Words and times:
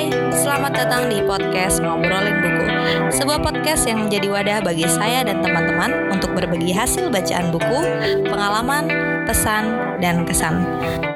Hai, 0.00 0.08
selamat 0.32 0.72
datang 0.80 1.12
di 1.12 1.20
podcast 1.28 1.84
Ngobrolin 1.84 2.40
Buku. 2.40 2.66
Sebuah 3.12 3.44
podcast 3.44 3.84
yang 3.84 4.08
menjadi 4.08 4.32
wadah 4.32 4.58
bagi 4.64 4.88
saya 4.88 5.20
dan 5.28 5.44
teman-teman 5.44 6.08
Untuk 6.08 6.32
berbagi 6.32 6.72
hasil 6.72 7.12
bacaan 7.12 7.52
buku, 7.52 7.84
pengalaman, 8.24 8.88
pesan, 9.28 9.68
dan 10.00 10.24
kesan. 10.24 10.64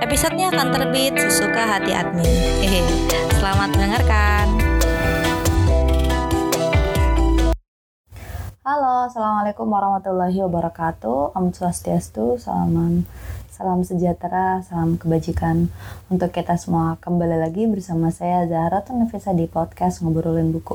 Episodenya 0.04 0.52
akan 0.52 0.68
terbit 0.68 1.16
sesuka 1.16 1.64
hati 1.64 1.96
admin. 1.96 2.28
Hehe, 2.60 2.84
Selamat 3.40 3.72
mendengarkan. 3.72 4.46
Halo, 8.68 9.08
Assalamualaikum 9.08 9.64
warahmatullahi 9.64 10.44
wabarakatuh. 10.44 11.32
Om 11.32 11.56
Swastiastu, 11.56 12.36
salam 12.36 13.08
Salam 13.54 13.86
sejahtera, 13.86 14.66
salam 14.66 14.98
kebajikan 14.98 15.70
untuk 16.10 16.34
kita 16.34 16.58
semua. 16.58 16.98
Kembali 16.98 17.38
lagi 17.38 17.70
bersama 17.70 18.10
saya 18.10 18.50
Zahra 18.50 18.82
Nafisa 18.90 19.30
di 19.30 19.46
podcast 19.46 20.02
Ngobrolin 20.02 20.50
Buku. 20.50 20.74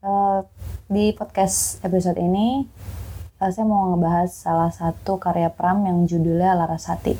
Uh, 0.00 0.40
di 0.88 1.12
podcast 1.12 1.84
episode 1.84 2.16
ini, 2.16 2.64
uh, 3.44 3.50
saya 3.52 3.68
mau 3.68 3.92
ngebahas 3.92 4.32
salah 4.32 4.72
satu 4.72 5.20
karya 5.20 5.52
Pram 5.52 5.84
yang 5.84 6.08
judulnya 6.08 6.56
Larasati. 6.56 7.12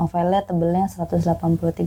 Novelnya 0.00 0.48
tebelnya 0.48 0.88
183 0.88 1.36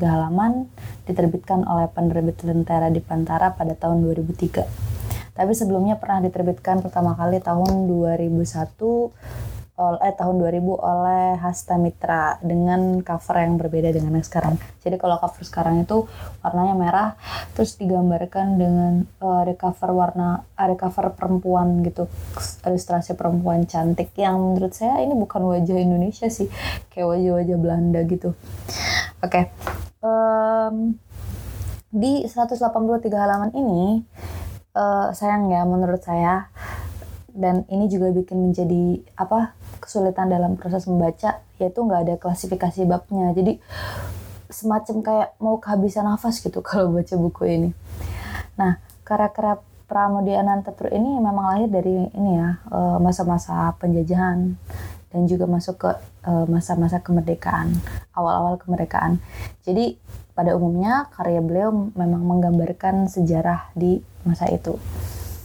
halaman, 0.05 0.69
diterbitkan 1.09 1.65
oleh 1.65 1.89
penerbit 1.89 2.45
Lentera 2.45 2.93
di 2.93 3.01
Pantara 3.01 3.57
pada 3.57 3.73
tahun 3.73 4.05
2003. 4.05 5.33
Tapi 5.33 5.51
sebelumnya 5.57 5.97
pernah 5.97 6.21
diterbitkan 6.21 6.85
pertama 6.85 7.17
kali 7.17 7.41
tahun 7.41 7.89
2001 7.89 9.52
oleh 9.73 10.13
tahun 10.13 10.37
2000 10.37 10.61
oleh 10.69 11.27
Hasta 11.41 11.81
Mitra 11.81 12.37
dengan 12.45 13.01
cover 13.01 13.41
yang 13.41 13.57
berbeda 13.57 13.89
dengan 13.89 14.13
yang 14.13 14.25
sekarang. 14.25 14.61
Jadi 14.85 15.01
kalau 15.01 15.17
cover 15.17 15.41
sekarang 15.41 15.81
itu 15.81 16.05
warnanya 16.45 16.75
merah 16.77 17.09
terus 17.57 17.73
digambarkan 17.81 18.61
dengan 18.61 19.09
uh, 19.17 19.41
ada 19.41 19.57
cover 19.57 19.89
warna 19.97 20.45
ada 20.53 20.77
cover 20.77 21.09
perempuan 21.17 21.81
gitu. 21.81 22.05
Ilustrasi 22.61 23.17
perempuan 23.17 23.65
cantik 23.65 24.13
yang 24.13 24.37
menurut 24.37 24.77
saya 24.77 25.01
ini 25.01 25.17
bukan 25.17 25.41
wajah 25.41 25.77
Indonesia 25.81 26.29
sih, 26.29 26.53
kayak 26.93 27.09
wajah-wajah 27.09 27.57
Belanda 27.57 27.99
gitu. 28.05 28.37
Oke. 29.25 29.25
Okay. 29.25 29.43
Um, 30.03 31.01
di 31.89 32.25
183 32.25 32.61
halaman 33.13 33.49
ini 33.57 34.01
uh, 34.77 35.09
sayang 35.13 35.49
ya 35.49 35.61
menurut 35.65 36.01
saya 36.01 36.49
dan 37.33 37.65
ini 37.67 37.89
juga 37.89 38.13
bikin 38.13 38.49
menjadi 38.49 39.01
apa 39.17 39.57
kesulitan 39.81 40.29
dalam 40.29 40.53
proses 40.53 40.85
membaca 40.85 41.41
yaitu 41.57 41.79
nggak 41.81 42.01
ada 42.05 42.15
klasifikasi 42.21 42.85
babnya. 42.85 43.33
Jadi 43.33 43.57
semacam 44.53 44.95
kayak 45.01 45.29
mau 45.41 45.57
kehabisan 45.57 46.05
nafas 46.05 46.37
gitu 46.39 46.61
kalau 46.67 46.93
baca 46.93 47.15
buku 47.17 47.43
ini. 47.49 47.69
Nah 48.55 48.77
karya-karya 49.03 49.59
Pramudia 49.83 50.41
Anantatur 50.41 50.89
ini 50.95 51.19
memang 51.19 51.53
lahir 51.53 51.69
dari 51.69 52.07
ini 52.13 52.31
ya 52.39 52.57
eh, 52.71 52.97
masa-masa 53.01 53.73
penjajahan 53.77 54.55
dan 55.13 55.21
juga 55.29 55.45
masuk 55.45 55.75
ke 55.77 55.91
eh, 56.25 56.45
masa-masa 56.47 57.01
kemerdekaan 57.01 57.73
awal-awal 58.13 58.61
kemerdekaan. 58.61 59.19
Jadi 59.65 59.97
pada 60.33 60.57
umumnya 60.57 61.09
karya 61.13 61.41
beliau 61.41 61.93
memang 61.93 62.25
menggambarkan 62.25 63.05
sejarah 63.05 63.69
di 63.77 64.01
masa 64.25 64.49
itu 64.49 64.81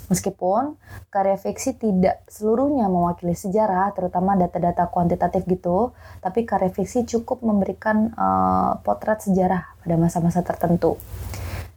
Meskipun 0.08 0.80
karya 1.12 1.36
fiksi 1.36 1.76
tidak 1.76 2.24
seluruhnya 2.32 2.88
mewakili 2.88 3.36
sejarah, 3.36 3.92
terutama 3.92 4.40
data-data 4.40 4.88
kuantitatif 4.88 5.44
gitu, 5.44 5.92
tapi 6.24 6.48
karya 6.48 6.72
fiksi 6.72 7.04
cukup 7.04 7.44
memberikan 7.44 8.16
uh, 8.16 8.80
potret 8.80 9.20
sejarah 9.20 9.68
pada 9.84 9.94
masa-masa 10.00 10.40
tertentu. 10.40 10.96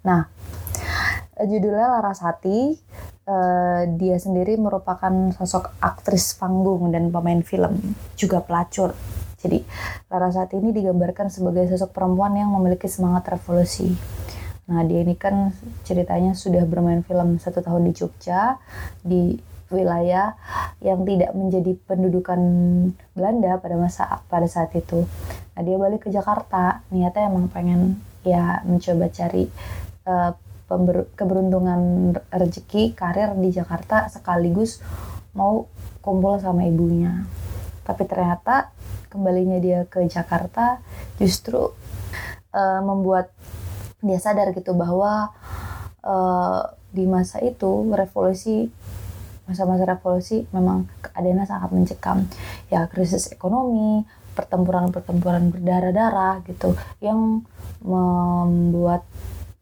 Nah, 0.07 0.31
judulnya 1.43 1.99
Larasati, 1.99 2.79
uh, 3.27 3.83
dia 3.99 4.15
sendiri 4.15 4.55
merupakan 4.55 5.11
sosok 5.35 5.75
aktris 5.83 6.31
panggung 6.39 6.87
dan 6.95 7.11
pemain 7.11 7.43
film, 7.43 7.99
juga 8.15 8.39
pelacur. 8.39 8.95
Jadi, 9.43 9.59
Larasati 10.07 10.55
ini 10.55 10.71
digambarkan 10.71 11.27
sebagai 11.27 11.67
sosok 11.67 11.91
perempuan 11.91 12.39
yang 12.39 12.47
memiliki 12.47 12.87
semangat 12.87 13.27
revolusi 13.27 14.20
Nah 14.69 14.85
dia 14.85 15.01
ini 15.01 15.17
kan 15.17 15.55
ceritanya 15.87 16.37
sudah 16.37 16.67
bermain 16.67 17.01
film 17.01 17.41
satu 17.41 17.63
tahun 17.65 17.89
di 17.89 17.93
Jogja 17.97 18.61
di 19.01 19.39
wilayah 19.71 20.35
yang 20.83 21.07
tidak 21.07 21.31
menjadi 21.31 21.71
pendudukan 21.87 22.41
Belanda 23.15 23.57
pada 23.57 23.75
masa 23.79 24.03
pada 24.27 24.45
saat 24.45 24.75
itu. 24.75 25.07
Nah 25.55 25.61
dia 25.63 25.79
balik 25.79 26.05
ke 26.05 26.09
Jakarta 26.11 26.83
niatnya 26.91 27.31
emang 27.31 27.47
pengen 27.47 27.97
ya 28.21 28.61
mencoba 28.67 29.09
cari 29.09 29.49
uh, 30.05 30.35
keberuntungan 31.17 32.13
rezeki 32.31 32.95
karir 32.95 33.35
di 33.35 33.51
Jakarta 33.51 34.07
sekaligus 34.07 34.79
mau 35.35 35.67
kumpul 36.03 36.39
sama 36.39 36.67
ibunya. 36.67 37.27
Tapi 37.83 38.07
ternyata 38.07 38.71
kembalinya 39.11 39.59
dia 39.59 39.83
ke 39.87 40.07
Jakarta 40.07 40.79
justru 41.19 41.75
uh, 42.55 42.81
membuat 42.83 43.31
dia 44.01 44.19
sadar 44.19 44.53
gitu 44.53 44.73
bahwa 44.73 45.33
uh, 46.05 46.61
di 46.91 47.07
masa 47.07 47.39
itu 47.39 47.87
revolusi 47.87 48.67
masa-masa 49.47 49.83
revolusi 49.87 50.45
memang 50.53 50.85
keadaannya 51.01 51.45
sangat 51.47 51.69
mencekam 51.73 52.17
ya 52.69 52.85
krisis 52.87 53.31
ekonomi 53.33 54.05
pertempuran-pertempuran 54.31 55.51
berdarah-darah 55.51 56.43
gitu 56.47 56.75
yang 57.03 57.43
membuat 57.83 59.03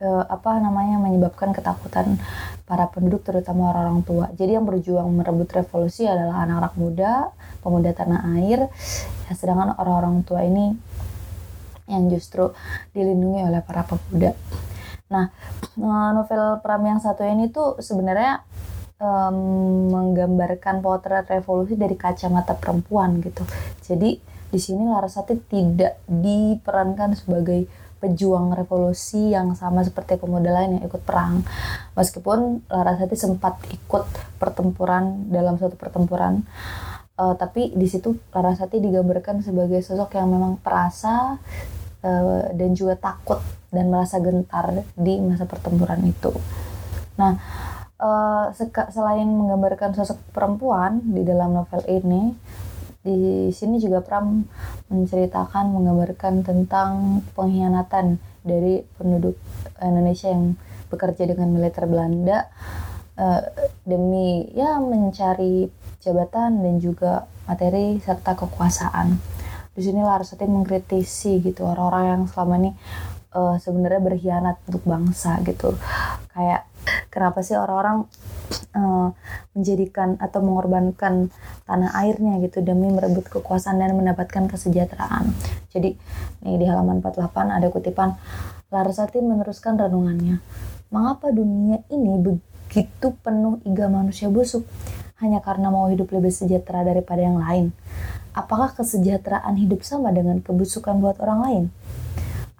uh, 0.03 0.25
apa 0.29 0.61
namanya 0.61 1.01
menyebabkan 1.01 1.51
ketakutan 1.55 2.21
para 2.69 2.85
penduduk 2.93 3.25
terutama 3.25 3.73
orang-orang 3.73 4.05
tua. 4.05 4.25
Jadi 4.37 4.53
yang 4.53 4.65
berjuang 4.69 5.09
merebut 5.09 5.49
revolusi 5.49 6.05
adalah 6.05 6.45
anak-anak 6.45 6.73
muda, 6.77 7.11
pemuda 7.65 7.91
tanah 7.97 8.29
air, 8.37 8.69
ya, 9.25 9.31
sedangkan 9.33 9.73
orang-orang 9.81 10.21
tua 10.21 10.45
ini 10.45 10.77
yang 11.89 12.07
justru 12.07 12.53
dilindungi 12.93 13.43
oleh 13.49 13.61
para 13.65 13.83
pemuda. 13.83 14.37
Nah, 15.09 15.33
eh, 15.75 16.09
novel 16.13 16.61
Pram 16.61 16.85
yang 16.85 17.01
satu 17.01 17.25
ini 17.25 17.49
tuh 17.49 17.81
sebenarnya 17.81 18.45
um, 19.01 19.89
menggambarkan 19.89 20.83
potret 20.85 21.25
revolusi 21.25 21.73
dari 21.73 21.97
kacamata 21.97 22.53
perempuan 22.53 23.17
gitu. 23.23 23.41
Jadi 23.81 24.21
di 24.49 24.59
sini 24.59 24.85
Larasati 24.85 25.37
tidak 25.49 26.01
diperankan 26.05 27.17
sebagai 27.17 27.65
pejuang 27.99 28.55
revolusi 28.55 29.35
yang 29.35 29.53
sama 29.59 29.83
seperti 29.83 30.15
pemuda 30.15 30.55
lain 30.55 30.79
yang 30.79 30.83
ikut 30.87 31.03
perang. 31.03 31.43
Meskipun 31.99 32.63
Larasati 32.71 33.15
sempat 33.19 33.59
ikut 33.69 34.07
pertempuran 34.39 35.27
dalam 35.27 35.59
suatu 35.59 35.75
pertempuran, 35.75 36.47
uh, 37.19 37.35
tapi 37.35 37.75
di 37.75 37.87
situ 37.91 38.15
Larasati 38.31 38.79
digambarkan 38.79 39.43
sebagai 39.43 39.83
sosok 39.83 40.15
yang 40.15 40.31
memang 40.31 40.57
perasa 40.63 41.37
uh, 42.03 42.51
dan 42.55 42.71
juga 42.75 42.95
takut 42.99 43.39
dan 43.69 43.89
merasa 43.89 44.17
gentar 44.17 44.83
di 44.97 45.21
masa 45.21 45.45
pertempuran 45.45 46.01
itu. 46.05 46.33
Nah, 47.19 47.37
uh, 48.01 48.49
selain 48.89 49.27
menggambarkan 49.27 49.93
sosok 49.93 50.17
perempuan 50.33 51.03
di 51.03 51.21
dalam 51.21 51.53
novel 51.53 51.83
ini, 51.85 52.33
di 52.99 53.49
sini 53.55 53.79
juga 53.79 54.03
Pram 54.03 54.43
menceritakan 54.91 55.71
menggambarkan 55.71 56.43
tentang 56.43 57.23
pengkhianatan 57.31 58.19
dari 58.43 58.83
penduduk 58.99 59.39
Indonesia 59.79 60.31
yang 60.31 60.59
bekerja 60.89 61.29
dengan 61.29 61.53
militer 61.53 61.85
Belanda 61.85 62.49
uh, 63.15 63.41
demi 63.85 64.49
ya 64.51 64.81
mencari 64.81 65.69
jabatan 66.01 66.63
dan 66.63 66.75
juga 66.81 67.27
materi 67.45 67.99
serta 68.03 68.35
kekuasaan 68.35 69.38
di 69.79 69.87
sini 69.87 70.03
Larasati 70.03 70.43
mengkritisi 70.43 71.39
gitu 71.39 71.63
orang-orang 71.63 72.03
yang 72.03 72.21
selama 72.27 72.53
ini 72.59 72.71
uh, 73.31 73.55
sebenarnya 73.55 74.03
berkhianat 74.03 74.59
untuk 74.67 74.83
bangsa 74.83 75.39
gitu. 75.47 75.71
Kayak 76.35 76.67
kenapa 77.07 77.39
sih 77.39 77.55
orang-orang 77.55 78.11
uh, 78.75 79.15
menjadikan 79.55 80.19
atau 80.19 80.43
mengorbankan 80.43 81.31
tanah 81.63 81.95
airnya 81.95 82.43
gitu 82.43 82.59
demi 82.59 82.91
merebut 82.91 83.31
kekuasaan 83.31 83.79
dan 83.79 83.95
mendapatkan 83.95 84.51
kesejahteraan? 84.51 85.31
Jadi 85.71 85.95
nih 86.43 86.57
di 86.59 86.65
halaman 86.67 86.99
48 86.99 87.31
ada 87.31 87.67
kutipan 87.71 88.19
Larasati 88.67 89.23
meneruskan 89.23 89.79
renungannya. 89.79 90.43
Mengapa 90.91 91.31
dunia 91.31 91.87
ini 91.87 92.19
begitu 92.19 93.15
penuh 93.23 93.63
iga 93.63 93.87
manusia 93.87 94.27
busuk 94.27 94.67
hanya 95.19 95.43
karena 95.43 95.67
mau 95.67 95.91
hidup 95.91 96.11
lebih 96.11 96.31
sejahtera 96.31 96.83
daripada 96.87 97.21
yang 97.23 97.39
lain 97.39 97.75
Apakah 98.39 98.77
kesejahteraan 98.77 99.57
hidup 99.57 99.81
sama 99.81 100.13
dengan 100.13 100.39
kebusukan 100.39 101.01
buat 101.01 101.17
orang 101.17 101.39
lain? 101.43 101.63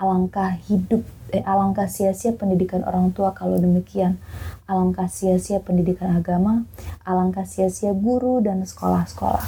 Alangkah 0.02 0.58
hidup, 0.66 1.06
eh, 1.30 1.46
alangkah 1.46 1.86
sia-sia 1.86 2.34
pendidikan 2.34 2.82
orang 2.84 3.14
tua 3.14 3.38
kalau 3.38 3.56
demikian. 3.62 4.18
Alangkah 4.66 5.06
sia-sia 5.06 5.62
pendidikan 5.64 6.12
agama, 6.18 6.66
alangkah 7.06 7.46
sia-sia 7.46 7.94
guru 7.94 8.42
dan 8.42 8.66
sekolah-sekolah. 8.66 9.46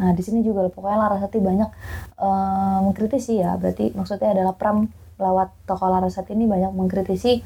Nah, 0.00 0.10
di 0.16 0.22
sini 0.24 0.40
juga 0.40 0.64
pokoknya 0.72 0.96
Larasati 0.96 1.38
banyak 1.38 1.70
uh, 2.16 2.78
mengkritisi 2.90 3.38
ya. 3.38 3.60
Berarti 3.60 3.92
maksudnya 3.92 4.32
adalah 4.32 4.56
Pram 4.56 4.88
lewat 5.20 5.52
tokoh 5.68 5.92
Larasati 5.92 6.32
ini 6.32 6.48
banyak 6.48 6.72
mengkritisi 6.72 7.44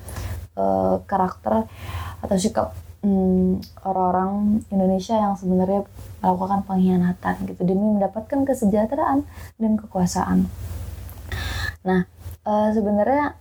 uh, 0.55 1.03
karakter 1.05 1.67
atau 2.23 2.37
sikap 2.39 2.84
um, 3.05 3.61
orang-orang 3.85 4.65
Indonesia 4.73 5.15
yang 5.15 5.37
sebenarnya 5.37 5.85
melakukan 6.25 6.65
pengkhianatan 6.65 7.35
gitu 7.53 7.61
demi 7.63 7.87
mendapatkan 8.01 8.49
kesejahteraan 8.49 9.29
dan 9.61 9.73
kekuasaan. 9.77 10.49
Nah, 11.85 12.09
uh, 12.49 12.69
sebenarnya 12.73 13.37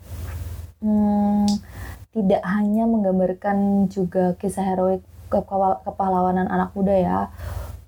um, 0.83 1.47
tidak 2.13 2.43
hanya 2.45 2.85
menggambarkan 2.85 3.89
juga 3.89 4.35
kisah 4.37 4.67
heroik 4.67 5.01
kepahlawanan 5.33 6.45
anak 6.45 6.69
muda 6.77 6.93
ya 6.93 7.19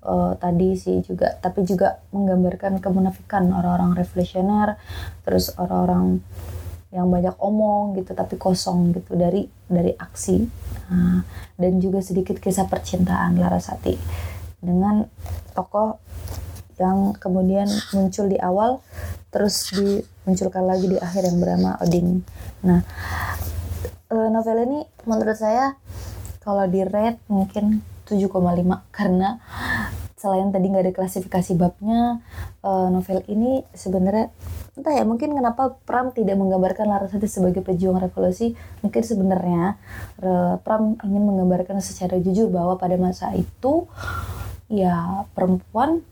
uh, 0.02 0.34
tadi 0.34 0.74
sih 0.74 0.98
juga 1.06 1.38
tapi 1.38 1.62
juga 1.62 2.02
menggambarkan 2.10 2.82
kemunafikan 2.82 3.54
orang-orang 3.54 3.94
revolusioner 3.94 4.74
terus 5.22 5.54
orang-orang 5.54 6.26
yang 6.96 7.12
banyak 7.12 7.36
omong 7.36 8.00
gitu 8.00 8.16
tapi 8.16 8.40
kosong 8.40 8.96
gitu 8.96 9.12
dari 9.20 9.44
dari 9.68 9.92
aksi 9.92 10.48
nah, 10.88 11.20
dan 11.60 11.76
juga 11.76 12.00
sedikit 12.00 12.40
kisah 12.40 12.64
percintaan 12.64 13.36
Larasati 13.36 14.00
dengan 14.64 15.04
tokoh 15.52 16.00
yang 16.76 17.16
kemudian 17.16 17.68
muncul 17.92 18.28
di 18.28 18.36
awal 18.40 18.80
terus 19.32 19.72
dimunculkan 19.72 20.64
lagi 20.64 20.88
di 20.88 20.96
akhir 20.96 21.28
yang 21.28 21.40
bernama 21.40 21.76
Oding. 21.80 22.20
Nah, 22.64 22.80
uh, 24.12 24.28
novel 24.28 24.64
ini 24.64 24.80
menurut 25.08 25.36
saya 25.36 25.76
kalau 26.44 26.64
di 26.68 26.84
rate 26.84 27.20
mungkin 27.32 27.80
7,5 28.06 28.32
karena 28.94 29.40
selain 30.26 30.50
tadi 30.50 30.66
nggak 30.66 30.90
ada 30.90 30.94
klasifikasi 30.98 31.54
babnya 31.54 32.18
uh, 32.66 32.90
novel 32.90 33.22
ini 33.30 33.62
sebenarnya 33.70 34.34
entah 34.74 34.90
ya 34.90 35.06
mungkin 35.06 35.38
kenapa 35.38 35.78
Pram 35.86 36.10
tidak 36.10 36.34
menggambarkan 36.34 36.90
Larasati 36.90 37.30
sebagai 37.30 37.62
pejuang 37.62 38.02
revolusi? 38.02 38.58
Mungkin 38.82 39.02
sebenarnya 39.06 39.78
uh, 40.26 40.58
Pram 40.58 40.98
ingin 41.06 41.22
menggambarkan 41.22 41.78
secara 41.78 42.18
jujur 42.18 42.50
bahwa 42.50 42.74
pada 42.74 42.98
masa 42.98 43.30
itu 43.38 43.86
ya 44.66 45.22
perempuan 45.30 46.02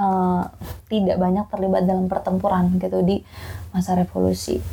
uh, 0.00 0.48
tidak 0.88 1.20
banyak 1.20 1.44
terlibat 1.52 1.84
dalam 1.84 2.08
pertempuran 2.08 2.80
gitu 2.80 3.04
di 3.04 3.20
masa 3.76 4.00
revolusi 4.00 4.64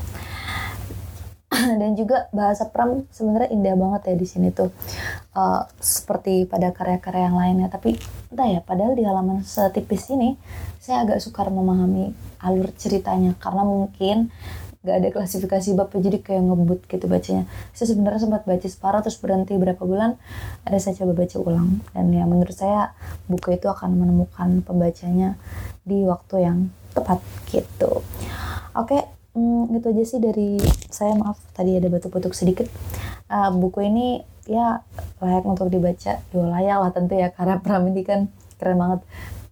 dan 1.81 1.95
juga 1.95 2.27
bahasa 2.35 2.67
Pram 2.67 3.07
sebenarnya 3.11 3.49
indah 3.51 3.75
banget 3.79 4.01
ya 4.11 4.15
di 4.15 4.27
sini 4.27 4.47
tuh. 4.51 4.69
Uh, 5.35 5.67
seperti 5.79 6.47
pada 6.47 6.71
karya-karya 6.71 7.31
yang 7.31 7.37
lainnya. 7.37 7.67
Tapi 7.71 7.95
entah 8.31 8.47
ya 8.47 8.59
padahal 8.63 8.95
di 8.95 9.03
halaman 9.03 9.43
setipis 9.43 10.11
ini 10.11 10.35
saya 10.79 11.03
agak 11.07 11.23
sukar 11.23 11.47
memahami 11.51 12.11
alur 12.43 12.71
ceritanya. 12.75 13.35
Karena 13.39 13.63
mungkin 13.63 14.31
gak 14.85 15.01
ada 15.01 15.09
klasifikasi 15.09 15.73
babnya 15.73 15.99
jadi 16.13 16.19
kayak 16.21 16.43
ngebut 16.45 16.79
gitu 16.85 17.05
bacanya. 17.09 17.43
Saya 17.73 17.87
sebenarnya 17.89 18.21
sempat 18.21 18.45
baca 18.45 18.67
separuh 18.69 19.01
terus 19.01 19.17
berhenti 19.17 19.57
berapa 19.57 19.81
bulan 19.81 20.13
ada 20.61 20.77
saya 20.77 20.93
coba 21.01 21.25
baca 21.25 21.37
ulang. 21.41 21.81
Dan 21.95 22.13
ya 22.13 22.23
menurut 22.29 22.53
saya 22.53 22.93
buku 23.25 23.57
itu 23.57 23.65
akan 23.65 23.97
menemukan 23.97 24.61
pembacanya 24.61 25.39
di 25.81 26.05
waktu 26.05 26.45
yang 26.45 26.57
tepat 26.93 27.19
gitu. 27.49 28.05
Oke 28.75 29.14
hmm, 29.35 29.75
itu 29.77 29.87
aja 29.91 30.03
sih 30.07 30.19
dari 30.23 30.57
saya 30.89 31.13
maaf 31.19 31.37
tadi 31.51 31.75
ada 31.75 31.91
batuk-batuk 31.91 32.33
sedikit. 32.33 32.65
Uh, 33.27 33.51
buku 33.51 33.85
ini 33.85 34.23
ya 34.47 34.81
layak 35.19 35.43
untuk 35.45 35.67
dibaca. 35.69 36.23
Ya 36.23 36.43
layak 36.47 36.77
lah 36.81 36.91
tentu 36.95 37.13
ya 37.19 37.29
karena 37.29 37.59
Pram 37.59 37.85
kan 38.01 38.31
keren 38.57 38.77
banget 38.79 38.99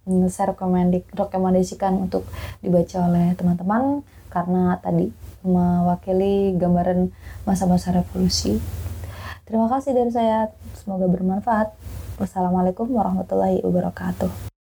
hmm, 0.08 0.26
saya 0.32 0.56
rekomendasikan 0.56 1.92
untuk 2.00 2.24
dibaca 2.64 2.96
oleh 3.06 3.36
teman-teman. 3.36 4.02
Karena 4.32 4.74
tadi 4.82 5.14
mewakili 5.46 6.58
gambaran 6.58 7.14
masa-masa 7.46 7.94
revolusi. 7.94 8.58
Terima 9.46 9.70
kasih 9.70 9.94
dari 9.94 10.10
saya. 10.10 10.50
Semoga 10.74 11.06
bermanfaat. 11.06 11.70
Wassalamualaikum 12.18 12.90
warahmatullahi 12.90 13.62
wabarakatuh 13.62 14.53